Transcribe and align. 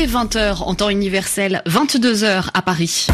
est 0.00 0.06
20h 0.06 0.62
en 0.62 0.74
temps 0.74 0.88
universel, 0.88 1.62
22h 1.66 2.48
à 2.54 2.62
Paris. 2.62 3.08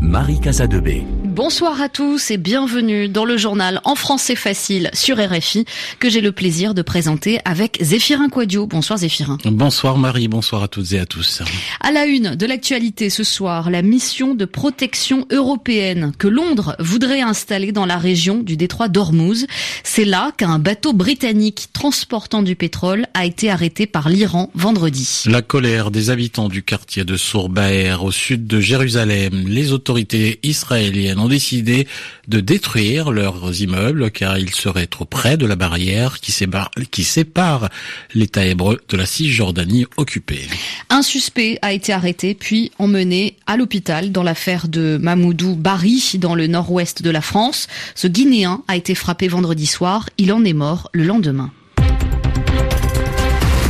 Marie 0.00 0.40
Casadebé. 0.40 1.06
Bonsoir 1.32 1.80
à 1.80 1.88
tous 1.88 2.30
et 2.30 2.36
bienvenue 2.36 3.08
dans 3.08 3.24
le 3.24 3.38
journal 3.38 3.80
en 3.84 3.94
français 3.94 4.34
facile 4.34 4.90
sur 4.92 5.16
RFI 5.16 5.64
que 5.98 6.10
j'ai 6.10 6.20
le 6.20 6.30
plaisir 6.30 6.74
de 6.74 6.82
présenter 6.82 7.40
avec 7.46 7.78
Zéphirin 7.80 8.28
Quadio. 8.28 8.66
Bonsoir 8.66 8.98
Zéphirin. 8.98 9.38
Bonsoir 9.46 9.96
Marie, 9.96 10.28
bonsoir 10.28 10.62
à 10.62 10.68
toutes 10.68 10.92
et 10.92 10.98
à 10.98 11.06
tous. 11.06 11.40
À 11.80 11.90
la 11.90 12.04
une 12.04 12.34
de 12.34 12.44
l'actualité 12.44 13.08
ce 13.08 13.24
soir, 13.24 13.70
la 13.70 13.80
mission 13.80 14.34
de 14.34 14.44
protection 14.44 15.26
européenne 15.30 16.12
que 16.18 16.28
Londres 16.28 16.76
voudrait 16.78 17.22
installer 17.22 17.72
dans 17.72 17.86
la 17.86 17.96
région 17.96 18.42
du 18.42 18.58
détroit 18.58 18.88
d'Ormuz. 18.88 19.46
C'est 19.84 20.04
là 20.04 20.32
qu'un 20.36 20.58
bateau 20.58 20.92
britannique 20.92 21.68
transportant 21.72 22.42
du 22.42 22.56
pétrole 22.56 23.06
a 23.14 23.24
été 23.24 23.50
arrêté 23.50 23.86
par 23.86 24.10
l'Iran 24.10 24.50
vendredi. 24.54 25.22
La 25.24 25.40
colère 25.40 25.90
des 25.90 26.10
habitants 26.10 26.50
du 26.50 26.62
quartier 26.62 27.06
de 27.06 27.16
Sourbaer 27.16 27.96
au 28.02 28.10
sud 28.10 28.46
de 28.46 28.60
Jérusalem. 28.60 29.46
Les 29.48 29.72
autorités 29.72 30.38
israéliennes 30.42 31.21
ont 31.22 31.28
décidé 31.28 31.86
de 32.28 32.40
détruire 32.40 33.10
leurs 33.10 33.60
immeubles 33.60 34.10
car 34.10 34.38
ils 34.38 34.54
seraient 34.54 34.86
trop 34.86 35.04
près 35.04 35.36
de 35.36 35.46
la 35.46 35.56
barrière 35.56 36.20
qui 36.20 36.32
sépare, 36.32 36.70
qui 36.90 37.04
sépare 37.04 37.68
l'État 38.14 38.44
hébreu 38.44 38.80
de 38.88 38.96
la 38.96 39.06
Cisjordanie 39.06 39.86
occupée. 39.96 40.46
Un 40.90 41.02
suspect 41.02 41.58
a 41.62 41.72
été 41.72 41.92
arrêté 41.92 42.34
puis 42.34 42.72
emmené 42.78 43.36
à 43.46 43.56
l'hôpital 43.56 44.12
dans 44.12 44.22
l'affaire 44.22 44.68
de 44.68 44.98
Mamoudou 45.00 45.54
Bari 45.54 46.12
dans 46.18 46.34
le 46.34 46.46
nord-ouest 46.46 47.02
de 47.02 47.10
la 47.10 47.20
France. 47.20 47.68
Ce 47.94 48.08
Guinéen 48.08 48.62
a 48.68 48.76
été 48.76 48.94
frappé 48.94 49.28
vendredi 49.28 49.66
soir. 49.66 50.08
Il 50.18 50.32
en 50.32 50.44
est 50.44 50.52
mort 50.52 50.90
le 50.92 51.04
lendemain. 51.04 51.52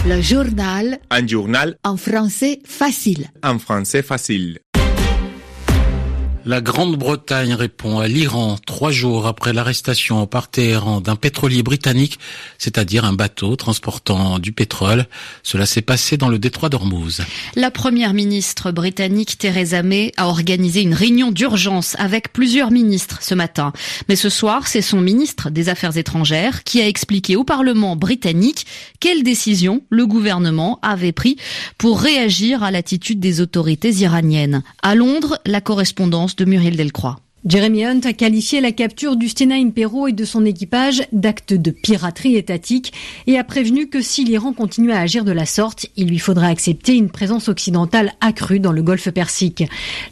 Le 0.06 0.20
journal. 0.20 0.98
Un 1.11 1.27
journal. 1.27 1.77
En 1.84 1.97
français 1.97 2.61
facile. 2.64 3.31
En 3.44 3.59
français 3.61 4.03
facile. 4.03 4.59
La 6.45 6.61
Grande-Bretagne 6.61 7.55
répond 7.55 8.01
à 8.01 8.09
l'Iran 8.09 8.57
trois 8.67 8.91
jours 8.91 9.29
après 9.29 9.53
l'arrestation 9.53 10.27
par 10.27 10.49
Téhéran 10.49 11.01
d'un 11.01 11.15
pétrolier 11.15 11.62
britannique, 11.62 12.19
c'est-à-dire 12.59 13.05
un 13.05 13.12
bateau 13.12 13.55
transportant 13.55 14.41
du 14.41 14.51
pétrole. 14.51 15.07
Cela 15.45 15.67
s'est 15.67 15.83
passé 15.83 16.17
dans 16.17 16.29
le 16.29 16.41
détroit 16.41 16.69
d'Ormuz. 16.69 17.21
La 17.55 17.71
première 17.71 18.12
ministre 18.12 18.73
britannique 18.73 19.39
Theresa 19.39 19.84
May 19.84 20.11
a 20.17 20.27
organisé 20.27 20.83
une 20.83 20.95
réunion 20.95 21.31
d'urgence 21.31 21.95
avec 22.01 22.33
plusieurs 22.33 22.73
ministres 22.73 23.19
ce 23.21 23.37
matin. 23.37 23.73
Mais 24.09 24.17
ce 24.17 24.29
soir, 24.29 24.67
c'est 24.67 24.83
son 24.83 25.01
ministre 25.01 25.49
des 25.49 25.69
Affaires 25.69 25.97
étrangères 25.97 26.65
qui 26.65 26.81
a 26.81 26.89
expliqué 26.89 27.37
au 27.37 27.45
Parlement 27.45 27.95
britannique 27.95 28.67
quelle 28.99 29.23
décision 29.23 29.83
le 29.91 30.06
gouvernement 30.06 30.81
avait 30.83 31.12
pris 31.12 31.37
pour 31.79 32.01
réagir 32.01 32.65
à 32.65 32.73
l'attitude 32.73 33.21
des 33.21 33.41
autorités 33.41 33.93
iraniennes. 33.93 34.65
À 34.83 34.97
Londres, 34.97 35.39
la 35.47 35.61
correspondance 35.61 36.31
de 36.36 36.44
Muriel 36.44 36.77
Delcroix. 36.77 37.16
Jeremy 37.45 37.85
Hunt 37.85 38.01
a 38.05 38.12
qualifié 38.12 38.61
la 38.61 38.71
capture 38.71 39.17
du 39.17 39.29
Stena 39.29 39.57
Impero 39.57 40.07
et 40.07 40.12
de 40.12 40.25
son 40.25 40.45
équipage 40.45 41.03
d'acte 41.11 41.53
de 41.53 41.73
piraterie 41.73 42.37
étatique 42.37 42.93
et 43.27 43.37
a 43.37 43.43
prévenu 43.43 43.89
que 43.89 44.01
si 44.01 44.23
l'Iran 44.23 44.53
continue 44.53 44.93
à 44.93 45.01
agir 45.01 45.25
de 45.25 45.33
la 45.33 45.45
sorte, 45.45 45.87
il 45.97 46.07
lui 46.07 46.21
faudra 46.21 46.47
accepter 46.47 46.95
une 46.95 47.11
présence 47.11 47.49
occidentale 47.49 48.12
accrue 48.21 48.61
dans 48.61 48.71
le 48.71 48.84
golfe 48.84 49.11
Persique. 49.11 49.65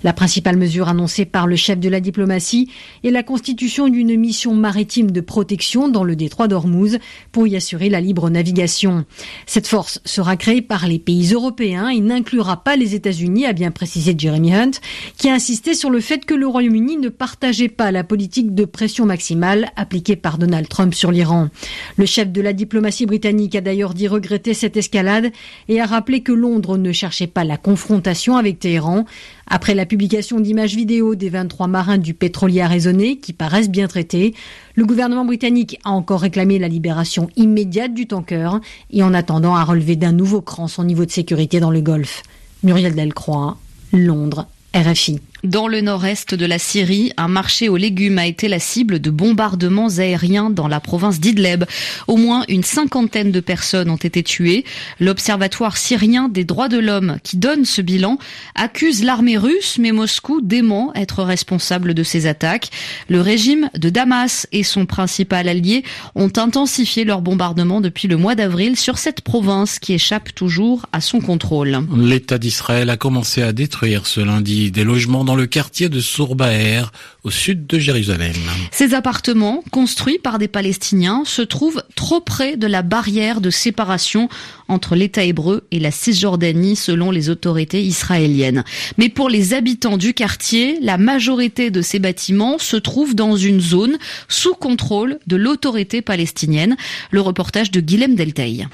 La 0.03 0.13
principale 0.13 0.57
mesure 0.57 0.89
annoncée 0.89 1.25
par 1.25 1.47
le 1.47 1.55
chef 1.55 1.79
de 1.79 1.89
la 1.89 2.01
diplomatie 2.01 2.69
est 3.05 3.13
la 3.13 3.23
constitution 3.23 3.87
d'une 3.87 4.19
mission 4.19 4.53
maritime 4.55 5.13
de 5.13 5.21
protection 5.21 5.87
dans 5.87 6.03
le 6.03 6.17
détroit 6.17 6.49
d'Ormuz 6.49 6.99
pour 7.31 7.47
y 7.47 7.55
assurer 7.55 7.91
la 7.91 8.01
libre 8.01 8.29
navigation. 8.29 9.05
Cette 9.47 9.69
force 9.69 10.01
sera 10.05 10.37
créée 10.37 10.63
par 10.63 10.89
les 10.89 10.99
pays 10.99 11.33
européens 11.33 11.91
et 11.91 12.01
n'inclura 12.01 12.65
pas 12.65 12.75
les 12.75 12.97
États-Unis, 12.97 13.47
a 13.47 13.53
bien 13.53 13.71
précisé 13.71 14.17
Jeremy 14.19 14.53
Hunt, 14.53 14.71
qui 15.17 15.29
a 15.29 15.35
insisté 15.35 15.75
sur 15.75 15.91
le 15.91 16.01
fait 16.01 16.25
que 16.25 16.35
le 16.35 16.49
Royaume-Uni 16.49 16.97
ne 16.97 17.20
partageait 17.21 17.69
pas 17.69 17.93
la 17.93 18.03
politique 18.03 18.55
de 18.55 18.65
pression 18.65 19.05
maximale 19.05 19.69
appliquée 19.77 20.17
par 20.17 20.39
Donald 20.39 20.67
Trump 20.71 20.95
sur 20.95 21.13
l'Iran. 21.13 21.51
Le 21.99 22.07
chef 22.07 22.33
de 22.33 22.41
la 22.41 22.55
diplomatie 22.55 23.05
britannique 23.05 23.55
a 23.55 23.61
d'ailleurs 23.61 23.93
dit 23.93 24.09
regretter 24.09 24.55
cette 24.55 24.79
escalade 24.79 25.31
et 25.69 25.83
a 25.83 25.85
rappelé 25.85 26.23
que 26.23 26.33
Londres 26.33 26.79
ne 26.79 26.93
cherchait 26.93 27.27
pas 27.27 27.45
la 27.45 27.59
confrontation 27.59 28.39
avec 28.39 28.59
Téhéran. 28.59 29.05
Après 29.47 29.75
la 29.75 29.85
publication 29.85 30.41
d'images 30.41 30.75
vidéo 30.75 31.15
des 31.15 31.29
23 31.29 31.67
marins 31.67 31.99
du 31.99 32.15
pétrolier 32.15 32.65
raisonné 32.65 33.19
qui 33.19 33.35
paraissent 33.35 33.69
bien 33.69 33.87
traités, 33.87 34.33
le 34.75 34.87
gouvernement 34.87 35.27
britannique 35.27 35.79
a 35.85 35.91
encore 35.91 36.23
réclamé 36.23 36.59
la 36.59 36.69
libération 36.69 37.29
immédiate 37.37 37.93
du 37.93 38.07
tanker 38.07 38.61
et 38.91 39.03
en 39.03 39.13
attendant 39.13 39.57
a 39.57 39.65
relevé 39.65 39.95
d'un 39.95 40.13
nouveau 40.13 40.41
cran 40.41 40.69
son 40.69 40.85
niveau 40.85 41.05
de 41.05 41.11
sécurité 41.11 41.61
dans 41.61 41.71
le 41.71 41.83
Golfe. 41.83 42.23
Muriel 42.63 42.95
Delcroix, 42.95 43.59
Londres, 43.93 44.47
RFI. 44.75 45.21
Dans 45.45 45.69
le 45.69 45.81
nord-est 45.81 46.35
de 46.35 46.45
la 46.45 46.59
Syrie, 46.59 47.13
un 47.17 47.29
marché 47.29 47.71
aux 47.71 47.79
légumes 47.79 48.19
a 48.19 48.27
été 48.27 48.47
la 48.47 48.59
cible 48.59 49.01
de 49.01 49.09
bombardements 49.09 49.89
aériens 49.89 50.51
dans 50.51 50.69
la 50.69 50.81
province 50.81 51.19
d'Idleb. 51.19 51.65
Au 52.09 52.19
moins 52.19 52.45
une 52.49 52.63
cinquantaine 52.63 53.33
de 53.33 53.41
personnes 53.41 53.89
ont 53.89 53.97
été 53.97 54.23
tuées. 54.23 54.67
L'Observatoire 54.99 55.79
syrien 55.79 56.29
des 56.29 56.45
droits 56.45 56.69
de 56.69 56.77
l'homme, 56.77 57.17
qui 57.23 57.39
donne 57.39 57.65
ce 57.65 57.81
bilan, 57.81 58.19
accuse 58.55 59.03
l'armée 59.03 59.39
russe, 59.39 59.79
mais 59.79 59.93
Moscou 59.93 60.43
dément 60.43 60.93
être 60.95 61.23
responsable 61.23 61.95
de 61.95 62.03
ces 62.03 62.27
attaques. 62.27 62.69
Le 63.09 63.23
régime 63.23 63.71
de 63.75 63.89
Damas 63.89 64.47
et 64.53 64.63
son 64.63 64.85
principal 64.85 65.49
allié 65.49 65.85
ont 66.17 66.33
intensifié 66.37 67.05
leurs 67.05 67.23
bombardements 67.23 67.81
depuis 67.81 68.09
le 68.09 68.19
mois 68.19 68.35
d'avril 68.35 68.77
sur 68.77 68.99
cette 68.99 69.23
province 69.23 69.79
qui 69.79 69.95
échappe 69.95 70.35
toujours 70.35 70.85
à 70.93 71.01
son 71.01 71.21
contrôle. 71.21 71.79
L'État 71.97 72.37
d'Israël 72.37 72.91
a 72.91 72.99
commencé 72.99 73.41
à 73.41 73.53
détruire 73.53 74.07
ce 74.07 74.21
lundi 74.21 74.71
des 74.71 74.85
logements 74.85 75.25
le 75.35 75.47
quartier 75.47 75.89
de 75.89 76.01
Sourbaer, 76.01 76.85
au 77.25 77.31
sud 77.31 77.67
de 77.67 77.79
Jérusalem. 77.79 78.35
Ces 78.71 78.95
appartements, 78.95 79.63
construits 79.71 80.19
par 80.19 80.39
des 80.39 80.49
Palestiniens, 80.49 81.23
se 81.25 81.43
trouvent 81.43 81.83
trop 81.95 82.21
près 82.21 82.57
de 82.57 82.67
la 82.67 82.83
barrière 82.83 83.41
de 83.41 83.51
séparation 83.51 84.29
entre 84.69 84.95
l'État 84.95 85.25
hébreu 85.25 85.67
et 85.71 85.81
la 85.81 85.91
Cisjordanie, 85.91 86.77
selon 86.77 87.11
les 87.11 87.29
autorités 87.29 87.83
israéliennes. 87.83 88.65
Mais 88.99 89.09
pour 89.09 89.29
les 89.29 89.55
habitants 89.55 89.97
du 89.97 90.15
quartier, 90.15 90.79
la 90.81 90.99
majorité 90.99 91.71
de 91.71 91.83
ces 91.83 91.99
bâtiments 91.99 92.59
se 92.59 92.77
trouvent 92.77 93.15
dans 93.15 93.37
une 93.37 93.61
zone 93.61 93.99
sous 94.29 94.55
contrôle 94.55 95.19
de 95.27 95.37
l'autorité 95.37 96.03
palestinienne. 96.03 96.77
Le 97.11 97.21
reportage 97.21 97.71
de 97.71 97.81
Guilhem 97.81 98.15
Delteil. 98.15 98.67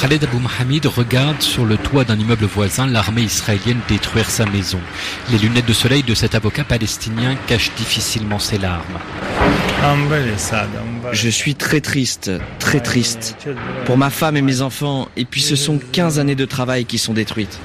Khaled 0.00 0.24
Abou 0.24 0.40
Mohamed 0.40 0.84
regarde 0.86 1.40
sur 1.40 1.64
le 1.64 1.78
toit 1.78 2.04
d'un 2.04 2.18
immeuble 2.18 2.44
voisin 2.44 2.86
l'armée 2.86 3.22
israélienne 3.22 3.80
détruire 3.88 4.28
sa 4.28 4.44
maison. 4.44 4.78
Les 5.30 5.38
lunettes 5.38 5.64
de 5.64 5.72
soleil 5.72 6.02
de 6.02 6.14
cet 6.14 6.34
avocat 6.34 6.64
palestinien 6.64 7.34
cachent 7.46 7.72
difficilement 7.76 8.38
ses 8.38 8.58
larmes. 8.58 8.98
Je 11.12 11.28
suis 11.30 11.54
très 11.54 11.80
triste, 11.80 12.30
très 12.58 12.80
triste. 12.80 13.36
Pour 13.86 13.96
ma 13.96 14.10
femme 14.10 14.36
et 14.36 14.42
mes 14.42 14.60
enfants, 14.60 15.08
et 15.16 15.24
puis 15.24 15.40
ce 15.40 15.56
sont 15.56 15.80
15 15.92 16.18
années 16.18 16.34
de 16.34 16.44
travail 16.44 16.84
qui 16.84 16.98
sont 16.98 17.14
détruites. 17.14 17.58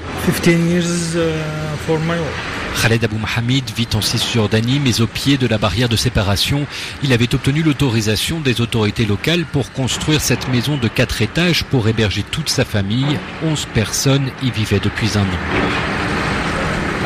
Khaled 2.75 3.03
Abou 3.03 3.17
Mohamed 3.17 3.63
vit 3.75 3.87
en 3.93 4.01
Cisjordanie, 4.01 4.79
mais 4.79 5.01
au 5.01 5.07
pied 5.07 5.37
de 5.37 5.47
la 5.47 5.57
barrière 5.57 5.89
de 5.89 5.95
séparation. 5.95 6.65
Il 7.03 7.13
avait 7.13 7.33
obtenu 7.33 7.63
l'autorisation 7.63 8.39
des 8.39 8.61
autorités 8.61 9.05
locales 9.05 9.45
pour 9.45 9.71
construire 9.71 10.21
cette 10.21 10.47
maison 10.49 10.77
de 10.77 10.87
quatre 10.87 11.21
étages 11.21 11.63
pour 11.63 11.87
héberger 11.87 12.23
toute 12.23 12.49
sa 12.49 12.65
famille. 12.65 13.19
11 13.43 13.67
personnes 13.73 14.29
y 14.43 14.51
vivaient 14.51 14.79
depuis 14.79 15.17
un 15.17 15.21
an. 15.21 15.71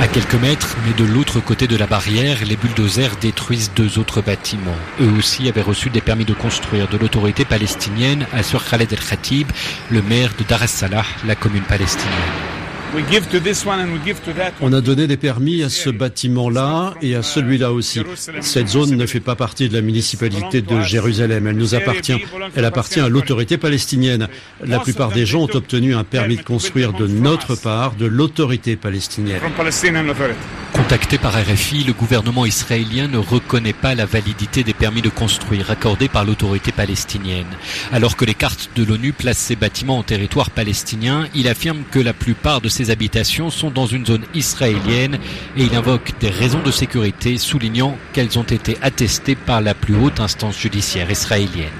À 0.02 0.08
quelques 0.08 0.36
mètres, 0.36 0.76
mais 0.86 0.94
de 0.94 1.06
l'autre 1.06 1.40
côté 1.40 1.68
de 1.68 1.78
la 1.78 1.88
barrière, 1.88 2.40
les 2.46 2.58
bulldozers 2.58 3.16
détruisent 3.16 3.72
deux 3.74 3.98
autres 3.98 4.22
bâtiments. 4.22 4.76
Eux 5.00 5.12
aussi 5.18 5.48
avaient 5.48 5.62
reçu 5.62 5.90
des 5.90 6.02
permis 6.02 6.26
de 6.26 6.34
construire 6.34 6.90
de 6.90 6.98
l'autorité 6.98 7.46
palestinienne, 7.46 8.28
assure 8.34 8.66
Khaled 8.66 8.92
El 8.92 9.00
Khatib, 9.00 9.50
le 9.90 10.02
maire 10.02 10.32
de 10.38 10.44
Dar 10.44 10.64
es 10.64 10.68
Salah, 10.68 11.06
la 11.26 11.36
commune 11.36 11.64
palestinienne. 11.64 12.55
On 14.62 14.74
a 14.74 14.82
donné 14.82 15.08
des 15.08 15.18
permis 15.18 15.64
à 15.64 15.70
ce 15.70 15.90
bâtiment-là 15.90 16.94
et 17.02 17.16
à 17.16 17.24
celui-là 17.24 17.72
aussi. 17.72 18.02
Cette 18.42 18.68
zone 18.68 18.96
ne 18.96 19.06
fait 19.06 19.20
pas 19.20 19.36
partie 19.36 19.70
de 19.70 19.74
la 19.74 19.82
municipalité 19.82 20.62
de 20.62 20.82
Jérusalem. 20.82 21.48
Elle 21.48 21.58
nous 21.58 21.76
appartient. 21.76 22.16
Elle 22.56 22.66
appartient 22.66 23.00
à 23.00 23.10
l'autorité 23.10 23.58
palestinienne. 23.58 24.28
La 24.64 24.80
plupart 24.80 25.12
des 25.12 25.26
gens 25.26 25.42
ont 25.42 25.56
obtenu 25.56 25.96
un 25.96 26.04
permis 26.04 26.38
de 26.38 26.44
construire 26.44 26.94
de 26.94 27.08
notre 27.08 27.56
part, 27.56 27.96
de 27.96 28.06
l'autorité 28.06 28.76
palestinienne. 28.76 29.42
Contacté 30.74 31.18
par 31.18 31.34
RFI, 31.34 31.86
le 31.86 31.94
gouvernement 31.94 32.46
israélien 32.46 33.08
ne 33.08 33.18
reconnaît 33.18 33.74
pas 33.74 33.96
la 33.96 34.06
validité 34.06 34.64
des 34.64 34.74
permis 34.74 35.02
de 35.02 35.10
construire 35.10 35.72
accordés 35.72 36.10
par 36.10 36.26
l'autorité 36.26 36.72
palestinienne. 36.72 37.48
Alors 37.94 38.18
que 38.18 38.26
les 38.26 38.34
cartes 38.34 38.70
de 38.76 38.84
l'ONU 38.84 39.14
placent 39.14 39.38
ces 39.38 39.56
bâtiments 39.56 40.00
en 40.00 40.04
territoire 40.04 40.50
palestinien, 40.50 41.28
il 41.34 41.48
affirme 41.48 41.84
que 41.92 42.00
la 42.00 42.14
plupart 42.14 42.62
de 42.62 42.68
ces 42.76 42.92
habitations 42.92 43.50
sont 43.50 43.72
dans 43.72 43.86
une 43.86 44.06
zone 44.06 44.26
israélienne 44.34 45.18
et 45.56 45.64
il 45.64 45.76
invoque 45.76 46.12
des 46.20 46.30
raisons 46.30 46.62
de 46.62 46.72
sécurité, 46.72 47.38
soulignant 47.38 47.98
qu'elles 48.12 48.38
ont 48.38 48.44
été 48.44 48.78
attestées 48.82 49.36
par 49.36 49.62
la 49.62 49.74
plus 49.74 49.96
haute 49.96 50.20
instance 50.20 50.60
judiciaire 50.60 51.10
israélienne. 51.10 51.72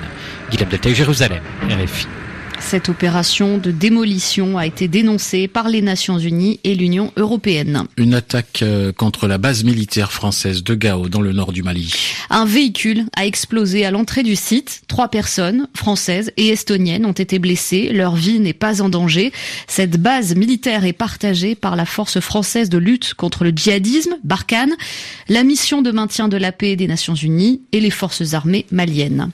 Guillaume 0.50 0.70
de 0.70 0.94
Jérusalem, 0.94 1.42
RFI. 1.70 2.08
Cette 2.66 2.90
opération 2.90 3.60
de 3.60 3.70
démolition 3.70 4.58
a 4.58 4.66
été 4.66 4.88
dénoncée 4.88 5.48
par 5.48 5.70
les 5.70 5.84
Nations 5.84 6.18
Unies 6.18 6.60
et 6.64 6.74
l'Union 6.74 7.14
européenne. 7.16 7.84
Une 7.96 8.16
attaque 8.16 8.64
euh, 8.64 8.92
contre 8.92 9.28
la 9.28 9.38
base 9.38 9.64
militaire 9.64 10.12
française 10.12 10.64
de 10.64 10.74
Gao 10.74 11.08
dans 11.08 11.22
le 11.22 11.32
nord 11.32 11.52
du 11.52 11.62
Mali. 11.62 11.94
Un 12.32 12.46
véhicule 12.46 13.06
a 13.16 13.28
explosé 13.28 13.86
à 13.86 13.92
l'entrée 13.92 14.24
du 14.24 14.36
site. 14.36 14.82
Trois 14.88 15.10
personnes, 15.10 15.68
françaises 15.76 16.32
et 16.38 16.48
estoniennes, 16.48 17.06
ont 17.06 17.12
été 17.12 17.38
blessées. 17.38 17.92
Leur 17.94 18.16
vie 18.16 18.40
n'est 18.40 18.54
pas 18.54 18.82
en 18.82 18.90
danger. 18.90 19.32
Cette 19.68 20.02
base 20.02 20.36
militaire 20.36 20.86
est 20.86 20.94
partagée 20.94 21.54
par 21.54 21.76
la 21.76 21.86
force 21.86 22.20
française 22.20 22.70
de 22.70 22.80
lutte 22.80 23.14
contre 23.14 23.44
le 23.44 23.52
djihadisme, 23.52 24.16
Barkhane, 24.24 24.74
la 25.30 25.44
mission 25.44 25.84
de 25.84 25.92
maintien 25.92 26.30
de 26.30 26.38
la 26.38 26.52
paix 26.52 26.76
des 26.76 26.88
Nations 26.88 27.14
Unies 27.14 27.62
et 27.74 27.80
les 27.80 27.92
forces 27.92 28.34
armées 28.34 28.66
maliennes. 28.72 29.30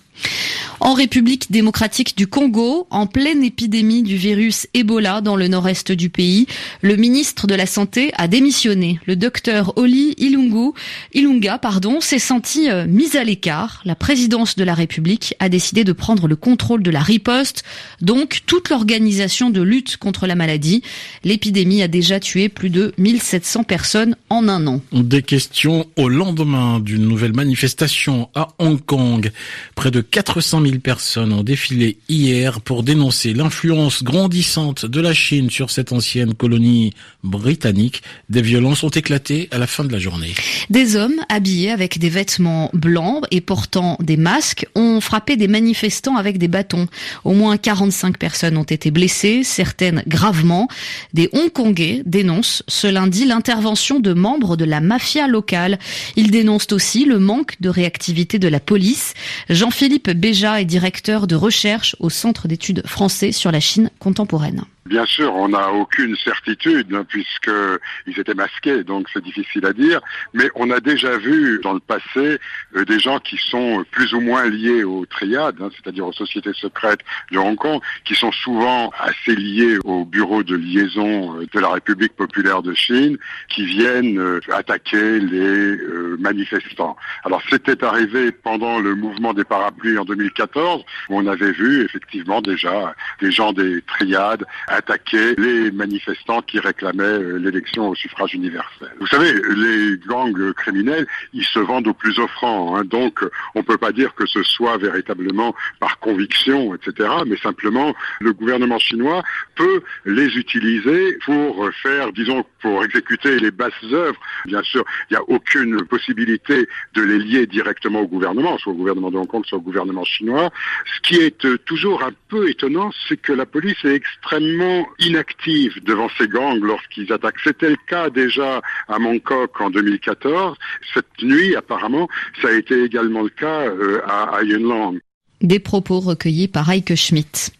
En 0.84 0.96
République 0.96 1.52
démocratique 1.52 2.18
du 2.18 2.26
Congo, 2.26 2.88
en 2.90 3.06
pleine 3.06 3.44
épidémie 3.44 4.02
du 4.02 4.16
virus 4.16 4.66
Ebola 4.74 5.22
dans 5.22 5.36
le 5.36 5.48
nord-est 5.48 5.92
du 5.92 6.10
pays, 6.10 6.48
le 6.82 6.96
ministre 6.96 7.46
de 7.46 7.54
la 7.54 7.68
Santé 7.68 8.12
a 8.18 8.28
démissionné. 8.28 9.00
Le 9.06 9.16
docteur 9.16 9.78
Oli 9.78 10.16
Ilungu, 10.18 10.72
Ilunga 11.14 11.60
pardon, 11.60 12.02
s'est 12.02 12.18
senti 12.18 12.68
euh, 12.68 12.88
mis 12.88 13.16
à 13.16 13.24
l'écart. 13.24 13.84
La 13.86 13.94
présidence 13.94 14.56
de 14.56 14.64
la 14.64 14.74
République 14.74 15.36
a 15.38 15.50
décidé 15.50 15.84
de 15.84 15.94
prendre 15.94 16.28
le 16.28 16.36
contrôle 16.36 16.82
de 16.82 16.90
la 16.90 17.02
riposte, 17.02 17.64
donc 18.02 18.40
toute 18.48 18.70
l'organisation 18.70 19.52
de 19.52 19.62
lutte 19.62 19.98
contre 19.98 20.26
la 20.26 20.34
maladie. 20.34 20.82
L'épidémie 21.24 21.84
a 21.84 21.88
déjà 21.88 22.20
tué 22.20 22.50
plus 22.50 22.72
de 22.72 22.92
1700 22.98 23.66
personnes 23.66 24.16
en 24.30 24.48
un 24.48 24.66
an. 24.66 24.82
Des 24.92 25.22
questions 25.22 25.86
au 25.96 26.10
lendemain 26.10 26.80
d'une 26.80 27.08
nouvelle 27.08 27.34
manifestation 27.34 28.30
à 28.34 28.48
Hong 28.58 28.84
Kong. 28.84 29.32
Près 29.76 29.92
de 29.92 30.02
400 30.12 30.62
000 30.66 30.80
personnes 30.80 31.32
ont 31.32 31.42
défilé 31.42 31.98
hier 32.10 32.60
pour 32.60 32.84
dénoncer 32.84 33.34
l'influence 33.34 34.04
grandissante 34.04 34.86
de 34.86 35.00
la 35.00 35.14
Chine 35.14 35.50
sur 35.50 35.72
cette 35.72 35.94
ancienne 35.94 36.34
colonie 36.34 36.92
britannique. 37.24 38.04
Des 38.30 38.42
violences 38.42 38.84
ont 38.84 38.90
éclaté 38.90 39.48
à 39.52 39.58
la 39.58 39.68
fin 39.68 39.86
de 39.86 39.92
la 39.92 40.00
journée. 40.00 40.34
Des 40.70 40.98
hommes 40.98 41.16
habillés 41.30 41.72
avec 41.72 41.98
des 41.98 42.10
vêtements 42.10 42.70
blancs 42.74 43.24
et 43.32 43.40
portant 43.40 43.98
des 44.02 44.18
masques 44.18 44.68
ont 44.76 45.00
frappé 45.00 45.38
des 45.38 45.48
manifestants 45.48 46.18
avec 46.18 46.38
des 46.38 46.50
bâtons. 46.50 46.88
Au 47.24 47.32
moins 47.32 47.56
45 47.56 48.18
personnes 48.18 48.58
ont 48.58 48.64
été 48.64 48.92
blessées, 48.92 49.44
certaines 49.46 50.04
gravement. 50.08 50.68
Des 51.14 51.30
Hongkongais 51.32 52.04
dénoncent 52.06 52.64
ce 52.68 52.88
lundi 52.88 53.24
l'intervention 53.24 54.02
de 54.02 54.12
membres 54.12 54.58
de 54.58 54.66
la 54.66 54.82
mafia 54.82 55.28
locale. 55.28 55.80
Ils 56.18 56.32
dénoncent 56.32 56.74
aussi 56.74 57.06
le 57.06 57.18
manque 57.18 57.56
de 57.62 57.70
réactivité 57.70 58.40
de 58.40 58.50
la 58.50 58.60
police. 58.60 59.14
Jean-Philippe 59.50 59.91
Béja 60.00 60.62
est 60.62 60.66
directeur 60.66 61.28
de 61.28 61.36
recherche 61.36 61.96
au 62.00 62.10
Centre 62.10 62.48
d'études 62.48 62.86
français 62.86 63.32
sur 63.32 63.52
la 63.52 63.60
Chine 63.60 63.90
contemporaine. 64.00 64.64
Bien 64.88 65.06
sûr, 65.06 65.36
on 65.36 65.50
n'a 65.50 65.72
aucune 65.72 66.16
certitude 66.16 66.92
hein, 66.92 67.06
puisqu'ils 67.08 68.20
étaient 68.20 68.34
masqués, 68.34 68.84
donc 68.84 69.08
c'est 69.14 69.24
difficile 69.24 69.64
à 69.68 69.74
dire. 69.74 70.02
Mais 70.34 70.50
on 70.56 70.72
a 70.72 70.80
déjà 70.80 71.18
vu 71.18 71.60
dans 71.62 71.74
le 71.74 71.80
passé 71.80 72.40
euh, 72.76 72.84
des 72.86 72.98
gens 72.98 73.20
qui 73.20 73.38
sont 73.38 73.86
plus 73.92 74.12
ou 74.16 74.22
moins 74.22 74.50
liés 74.50 74.84
aux 74.84 75.06
triades, 75.06 75.62
hein, 75.62 75.70
c'est-à-dire 75.72 76.08
aux 76.08 76.14
sociétés 76.14 76.54
secrètes 76.54 77.02
de 77.32 77.38
Hong 77.38 77.58
Kong, 77.58 77.80
qui 78.06 78.16
sont 78.16 78.32
souvent 78.32 78.92
assez 79.00 79.36
liés 79.36 79.78
au 79.84 80.04
bureau 80.04 80.42
de 80.42 80.56
liaison 80.56 81.38
euh, 81.38 81.46
de 81.54 81.60
la 81.60 81.70
République 81.70 82.16
populaire 82.16 82.64
de 82.64 82.74
Chine, 82.74 83.20
qui 83.50 83.66
viennent 83.66 84.18
euh, 84.18 84.40
attaquer 84.52 85.20
les 85.20 85.78
manifestants. 86.18 86.98
Alors 87.24 87.42
c'était 87.52 87.84
arrivé 87.84 88.32
pendant 88.32 88.80
le 88.80 88.96
mouvement 88.96 89.34
des 89.34 89.44
parapluies 89.44 90.00
en 90.00 90.06
2014, 90.06 90.84
où 91.10 91.20
on 91.20 91.28
avait 91.28 91.52
vu 91.52 91.86
effectivement 91.86 92.42
déjà 92.42 92.96
des 93.22 93.32
gens 93.32 93.54
des 93.54 93.84
triades 93.84 94.46
attaquer 94.72 95.36
les 95.38 95.72
manifestants 95.72 96.42
qui 96.42 96.60
réclamaient 96.60 97.04
euh, 97.04 97.38
l'élection 97.38 97.90
au 97.90 97.96
suffrage 97.96 98.34
universel. 98.34 98.90
Vous 99.00 99.08
savez, 99.08 99.34
les 99.34 99.98
gangs 100.08 100.54
criminels, 100.54 101.08
ils 101.34 101.46
se 101.46 101.60
vendent 101.60 101.88
au 101.88 101.94
plus 101.94 102.18
offrant, 102.20 102.76
hein, 102.76 102.84
donc 102.86 103.20
on 103.56 103.64
peut 103.64 103.78
pas 103.78 103.92
dire 103.92 104.16
que 104.16 104.26
ce 104.26 104.44
soit 104.44 104.78
véritablement 104.78 105.54
par 105.80 106.00
conviction, 106.00 106.74
etc., 106.76 107.10
mais 107.26 107.38
simplement 107.38 107.94
le 108.20 108.34
gouvernement 108.34 108.80
chinois 108.80 109.24
peut 109.56 109.82
les 110.06 110.38
utiliser 110.38 111.18
pour 111.26 111.70
faire, 111.84 112.12
disons, 112.14 112.44
pour 112.62 112.84
exécuter 112.84 113.40
les 113.40 113.52
basses 113.52 113.74
œuvres. 113.92 114.20
Bien 114.46 114.64
sûr, 114.64 114.84
il 115.10 115.14
n'y 115.14 115.18
a 115.18 115.24
aucune 115.28 115.84
possibilité 115.86 116.68
de 116.94 117.02
les 117.02 117.20
lier 117.20 117.48
directement 117.48 118.02
au 118.02 118.08
gouvernement, 118.08 118.58
soit 118.58 118.74
au 118.74 118.76
gouvernement 118.76 119.12
de 119.12 119.18
Hong 119.18 119.28
Kong, 119.28 119.46
soit 119.46 119.58
au 119.58 119.62
gouvernement 119.62 120.06
chinois. 120.06 120.50
Ce 120.96 121.02
qui 121.02 121.16
est 121.16 121.46
euh, 121.46 121.58
toujours 121.66 122.04
un 122.04 122.12
peu 122.30 122.50
étonnant, 122.50 122.92
c'est 123.08 123.18
que 123.18 123.34
la 123.34 123.46
police 123.46 123.84
est 123.84 123.96
extrêmement 123.96 124.61
inactive 125.00 125.84
devant 125.84 126.10
ces 126.18 126.28
gangs 126.28 126.62
lorsqu'ils 126.62 127.12
attaquent. 127.12 127.40
C'était 127.44 127.70
le 127.70 127.78
cas 127.88 128.10
déjà 128.10 128.62
à 128.88 129.00
Mongkok 129.00 129.60
en 129.62 129.70
2014. 129.70 130.58
Cette 130.94 131.22
nuit, 131.22 131.56
apparemment, 131.56 132.08
ça 132.42 132.50
a 132.50 132.54
été 132.54 132.84
également 132.84 133.22
le 133.22 133.30
cas 133.30 133.62
euh, 133.62 134.02
à 134.08 134.42
Yunlong. 134.44 135.00
Des 135.42 135.60
propos 135.60 136.00
recueillis 136.00 136.48
par 136.48 136.70
Heike 136.70 136.96
Schmidt. 136.96 137.52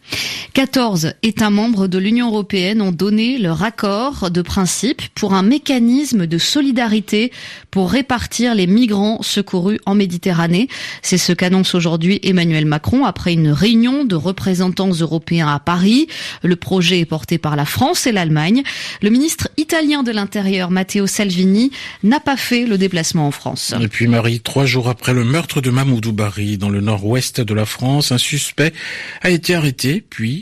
14 0.54 1.14
États 1.22 1.48
membres 1.48 1.88
de 1.88 1.96
l'Union 1.96 2.28
européenne 2.28 2.82
ont 2.82 2.92
donné 2.92 3.38
leur 3.38 3.62
accord 3.62 4.30
de 4.30 4.42
principe 4.42 5.00
pour 5.14 5.32
un 5.32 5.42
mécanisme 5.42 6.26
de 6.26 6.36
solidarité 6.36 7.32
pour 7.70 7.90
répartir 7.90 8.54
les 8.54 8.66
migrants 8.66 9.22
secourus 9.22 9.80
en 9.86 9.94
Méditerranée. 9.94 10.68
C'est 11.00 11.16
ce 11.16 11.32
qu'annonce 11.32 11.74
aujourd'hui 11.74 12.20
Emmanuel 12.22 12.66
Macron 12.66 13.06
après 13.06 13.32
une 13.32 13.48
réunion 13.48 14.04
de 14.04 14.14
représentants 14.14 14.90
européens 14.90 15.48
à 15.48 15.58
Paris. 15.58 16.06
Le 16.42 16.56
projet 16.56 17.00
est 17.00 17.06
porté 17.06 17.38
par 17.38 17.56
la 17.56 17.64
France 17.64 18.06
et 18.06 18.12
l'Allemagne. 18.12 18.62
Le 19.00 19.08
ministre 19.08 19.48
italien 19.56 20.02
de 20.02 20.12
l'Intérieur, 20.12 20.70
Matteo 20.70 21.06
Salvini, 21.06 21.70
n'a 22.02 22.20
pas 22.20 22.36
fait 22.36 22.66
le 22.66 22.76
déplacement 22.76 23.26
en 23.26 23.30
France. 23.30 23.74
Et 23.80 23.88
puis 23.88 24.06
Marie, 24.06 24.40
trois 24.40 24.66
jours 24.66 24.90
après 24.90 25.14
le 25.14 25.24
meurtre 25.24 25.62
de 25.62 25.70
Mamoudou 25.70 26.12
Bari 26.12 26.58
dans 26.58 26.68
le 26.68 26.82
nord-ouest 26.82 27.40
de 27.40 27.54
la 27.54 27.64
France, 27.64 28.12
un 28.12 28.18
suspect 28.18 28.74
a 29.22 29.30
été 29.30 29.54
arrêté 29.54 30.04
puis 30.10 30.41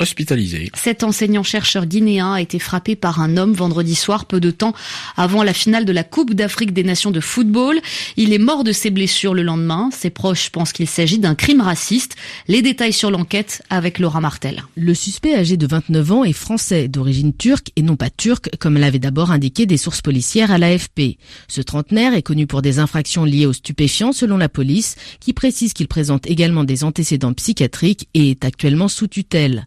hospitalisé. 0.00 0.70
Cet 0.74 1.04
enseignant-chercheur 1.04 1.86
guinéen 1.86 2.32
a 2.32 2.40
été 2.40 2.58
frappé 2.58 2.96
par 2.96 3.20
un 3.20 3.36
homme 3.36 3.52
vendredi 3.52 3.94
soir, 3.94 4.24
peu 4.24 4.40
de 4.40 4.50
temps 4.50 4.74
avant 5.16 5.42
la 5.42 5.52
finale 5.52 5.84
de 5.84 5.92
la 5.92 6.04
Coupe 6.04 6.34
d'Afrique 6.34 6.72
des 6.72 6.82
Nations 6.82 7.10
de 7.10 7.20
football. 7.20 7.78
Il 8.16 8.32
est 8.32 8.38
mort 8.38 8.64
de 8.64 8.72
ses 8.72 8.90
blessures 8.90 9.34
le 9.34 9.42
lendemain. 9.42 9.90
Ses 9.92 10.10
proches 10.10 10.50
pensent 10.50 10.72
qu'il 10.72 10.88
s'agit 10.88 11.18
d'un 11.18 11.34
crime 11.34 11.60
raciste. 11.60 12.16
Les 12.48 12.62
détails 12.62 12.92
sur 12.92 13.10
l'enquête 13.10 13.62
avec 13.70 13.98
Laura 13.98 14.20
Martel. 14.20 14.64
Le 14.74 14.94
suspect 14.94 15.34
âgé 15.34 15.56
de 15.56 15.66
29 15.66 16.12
ans 16.12 16.24
est 16.24 16.32
français, 16.32 16.88
d'origine 16.88 17.34
turque 17.34 17.70
et 17.76 17.82
non 17.82 17.96
pas 17.96 18.10
turque, 18.10 18.50
comme 18.58 18.78
l'avaient 18.78 18.98
d'abord 18.98 19.30
indiqué 19.30 19.66
des 19.66 19.76
sources 19.76 20.02
policières 20.02 20.50
à 20.50 20.58
l'AFP. 20.58 21.18
Ce 21.48 21.60
trentenaire 21.60 22.14
est 22.14 22.22
connu 22.22 22.46
pour 22.46 22.62
des 22.62 22.78
infractions 22.78 23.24
liées 23.24 23.46
aux 23.46 23.52
stupéfiants 23.52 24.12
selon 24.12 24.38
la 24.38 24.48
police, 24.48 24.96
qui 25.20 25.32
précise 25.32 25.74
qu'il 25.74 25.88
présente 25.88 26.26
également 26.26 26.64
des 26.64 26.84
antécédents 26.84 27.34
psychiatriques 27.34 28.08
et 28.14 28.30
est 28.30 28.44
actuellement 28.44 28.88
sous 28.88 29.06
tutelle. 29.06 29.66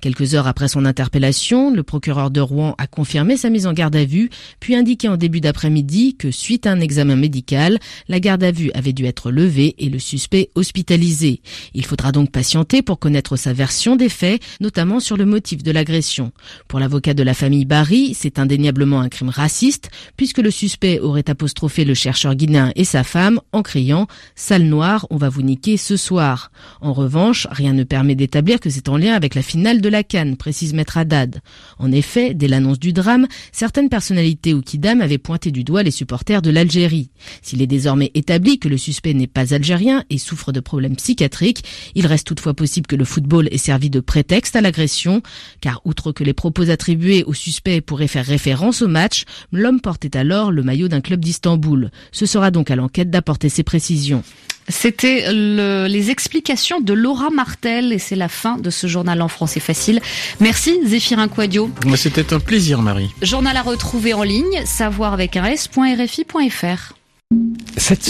Quelques 0.00 0.34
heures 0.34 0.46
après 0.46 0.68
son 0.68 0.84
interpellation, 0.84 1.74
le 1.74 1.82
procureur 1.82 2.30
de 2.30 2.40
Rouen 2.40 2.76
a 2.78 2.86
confirmé 2.86 3.36
sa 3.36 3.50
mise 3.50 3.66
en 3.66 3.72
garde 3.72 3.96
à 3.96 4.04
vue, 4.04 4.30
puis 4.60 4.76
indiqué 4.76 5.08
en 5.08 5.16
début 5.16 5.40
d'après-midi 5.40 6.14
que 6.16 6.30
suite 6.30 6.66
à 6.66 6.72
un 6.72 6.78
examen 6.78 7.16
médical, 7.16 7.80
la 8.06 8.20
garde 8.20 8.44
à 8.44 8.52
vue 8.52 8.70
avait 8.74 8.92
dû 8.92 9.06
être 9.06 9.32
levée 9.32 9.74
et 9.78 9.88
le 9.88 9.98
suspect 9.98 10.50
hospitalisé. 10.54 11.40
Il 11.74 11.84
faudra 11.84 12.12
donc 12.12 12.30
patienter 12.30 12.80
pour 12.80 13.00
connaître 13.00 13.36
sa 13.36 13.52
version 13.52 13.96
des 13.96 14.08
faits, 14.08 14.40
notamment 14.60 15.00
sur 15.00 15.16
le 15.16 15.24
motif 15.24 15.64
de 15.64 15.72
l'agression. 15.72 16.30
Pour 16.68 16.78
l'avocat 16.78 17.14
de 17.14 17.24
la 17.24 17.34
famille 17.34 17.64
Barry, 17.64 18.14
c'est 18.14 18.38
indéniablement 18.38 19.00
un 19.00 19.08
crime 19.08 19.30
raciste, 19.30 19.90
puisque 20.16 20.38
le 20.38 20.52
suspect 20.52 21.00
aurait 21.00 21.28
apostrophé 21.28 21.84
le 21.84 21.94
chercheur 21.94 22.36
guinéen 22.36 22.70
et 22.76 22.84
sa 22.84 23.02
femme 23.02 23.40
en 23.50 23.62
criant 23.62 24.06
«Sale 24.36 24.62
noire, 24.62 25.06
on 25.10 25.16
va 25.16 25.28
vous 25.28 25.42
niquer 25.42 25.76
ce 25.76 25.96
soir». 25.96 26.52
En 26.80 26.92
revanche, 26.92 27.48
rien 27.50 27.72
ne 27.72 27.82
permet 27.82 28.14
d'établir 28.14 28.60
que 28.60 28.70
c'est 28.70 28.88
en 28.88 28.96
lien 28.96 29.14
avec 29.14 29.34
la 29.34 29.42
finale 29.42 29.80
la 29.88 30.02
Cannes, 30.02 30.36
précise 30.36 30.74
Maître 30.74 30.96
Haddad. 30.96 31.40
En 31.78 31.92
effet, 31.92 32.34
dès 32.34 32.48
l'annonce 32.48 32.78
du 32.78 32.92
drame, 32.92 33.26
certaines 33.52 33.88
personnalités 33.88 34.54
ou 34.54 34.62
kidam 34.62 35.00
avaient 35.00 35.18
pointé 35.18 35.50
du 35.50 35.64
doigt 35.64 35.82
les 35.82 35.90
supporters 35.90 36.42
de 36.42 36.50
l'Algérie. 36.50 37.10
S'il 37.42 37.62
est 37.62 37.66
désormais 37.66 38.10
établi 38.14 38.58
que 38.58 38.68
le 38.68 38.78
suspect 38.78 39.14
n'est 39.14 39.26
pas 39.26 39.54
algérien 39.54 40.04
et 40.10 40.18
souffre 40.18 40.52
de 40.52 40.60
problèmes 40.60 40.96
psychiatriques, 40.96 41.64
il 41.94 42.06
reste 42.06 42.26
toutefois 42.26 42.54
possible 42.54 42.86
que 42.86 42.96
le 42.96 43.04
football 43.04 43.48
ait 43.50 43.58
servi 43.58 43.90
de 43.90 44.00
prétexte 44.00 44.56
à 44.56 44.60
l'agression, 44.60 45.22
car 45.60 45.80
outre 45.84 46.12
que 46.12 46.24
les 46.24 46.34
propos 46.34 46.70
attribués 46.70 47.24
au 47.24 47.34
suspect 47.34 47.80
pourraient 47.80 48.08
faire 48.08 48.26
référence 48.26 48.82
au 48.82 48.88
match, 48.88 49.24
l'homme 49.52 49.80
portait 49.80 50.16
alors 50.16 50.52
le 50.52 50.62
maillot 50.62 50.88
d'un 50.88 51.00
club 51.00 51.20
d'Istanbul. 51.20 51.90
Ce 52.12 52.26
sera 52.26 52.50
donc 52.50 52.70
à 52.70 52.76
l'enquête 52.76 53.10
d'apporter 53.10 53.48
ces 53.48 53.62
précisions. 53.62 54.22
C'était 54.68 55.32
le, 55.32 55.86
les 55.88 56.10
explications 56.10 56.80
de 56.80 56.92
Laura 56.92 57.30
Martel 57.30 57.92
et 57.92 57.98
c'est 57.98 58.16
la 58.16 58.28
fin 58.28 58.56
de 58.56 58.70
ce 58.70 58.86
journal 58.86 59.22
en 59.22 59.28
français 59.28 59.60
facile. 59.60 60.00
Merci 60.40 60.78
Zéphirin 60.84 61.28
Quadio. 61.28 61.70
C'était 61.96 62.32
un 62.32 62.40
plaisir 62.40 62.82
Marie. 62.82 63.10
Journal 63.22 63.56
à 63.56 63.62
retrouver 63.62 64.14
en 64.14 64.22
ligne, 64.22 64.62
savoir 64.64 65.12
avec 65.12 65.36
un 65.36 65.44
s.rfi.fr. 65.46 66.94